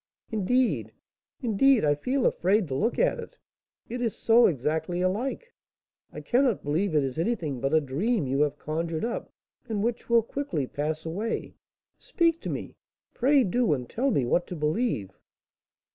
Indeed, 0.31 0.93
indeed, 1.43 1.85
I 1.85 1.93
feel 1.93 2.25
afraid 2.25 2.67
to 2.69 2.73
look 2.73 2.97
at 2.97 3.19
it, 3.19 3.37
it 3.87 4.01
is 4.01 4.15
so 4.15 4.47
exactly 4.47 4.99
alike. 4.99 5.53
I 6.11 6.21
cannot 6.21 6.63
believe 6.63 6.95
it 6.95 7.03
is 7.03 7.19
anything 7.19 7.59
but 7.61 7.71
a 7.71 7.79
dream 7.79 8.25
you 8.25 8.41
have 8.41 8.57
conjured 8.57 9.05
up, 9.05 9.31
and 9.69 9.83
which 9.83 10.09
will 10.09 10.23
quickly 10.23 10.65
pass 10.65 11.05
away. 11.05 11.53
Speak 11.99 12.41
to 12.41 12.49
me! 12.49 12.77
pray 13.13 13.43
do; 13.43 13.73
and 13.73 13.87
tell 13.87 14.09
me 14.09 14.25
what 14.25 14.47
to 14.47 14.55
believe." 14.55 15.11